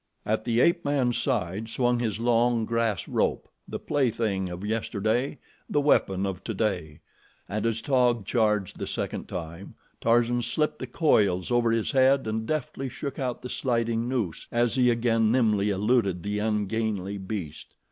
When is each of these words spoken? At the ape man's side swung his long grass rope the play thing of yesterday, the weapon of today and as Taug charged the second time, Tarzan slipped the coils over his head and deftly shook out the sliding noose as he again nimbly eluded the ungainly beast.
At 0.25 0.45
the 0.45 0.61
ape 0.61 0.83
man's 0.83 1.15
side 1.19 1.69
swung 1.69 1.99
his 1.99 2.19
long 2.19 2.65
grass 2.65 3.07
rope 3.07 3.47
the 3.67 3.77
play 3.77 4.09
thing 4.09 4.49
of 4.49 4.65
yesterday, 4.65 5.37
the 5.69 5.79
weapon 5.79 6.25
of 6.25 6.43
today 6.43 7.01
and 7.47 7.67
as 7.67 7.81
Taug 7.83 8.25
charged 8.25 8.79
the 8.79 8.87
second 8.87 9.25
time, 9.27 9.75
Tarzan 10.01 10.41
slipped 10.41 10.79
the 10.79 10.87
coils 10.87 11.51
over 11.51 11.71
his 11.71 11.91
head 11.91 12.25
and 12.25 12.47
deftly 12.47 12.89
shook 12.89 13.19
out 13.19 13.43
the 13.43 13.49
sliding 13.51 14.09
noose 14.09 14.47
as 14.51 14.73
he 14.73 14.89
again 14.89 15.31
nimbly 15.31 15.69
eluded 15.69 16.23
the 16.23 16.39
ungainly 16.39 17.19
beast. 17.19 17.75